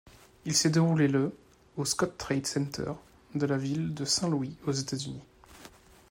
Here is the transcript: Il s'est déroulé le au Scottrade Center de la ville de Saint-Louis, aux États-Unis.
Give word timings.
Il 0.45 0.55
s'est 0.55 0.71
déroulé 0.71 1.07
le 1.07 1.31
au 1.77 1.85
Scottrade 1.85 2.47
Center 2.47 2.93
de 3.35 3.45
la 3.45 3.55
ville 3.59 3.93
de 3.93 4.03
Saint-Louis, 4.03 4.57
aux 4.65 4.71
États-Unis. 4.71 5.21